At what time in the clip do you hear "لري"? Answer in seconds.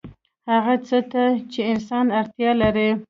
2.61-2.89